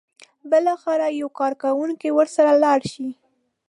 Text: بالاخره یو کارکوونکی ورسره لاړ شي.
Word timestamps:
بالاخره 0.49 1.07
یو 1.19 1.27
کارکوونکی 1.39 2.09
ورسره 2.13 2.51
لاړ 2.63 2.79
شي. 2.93 3.07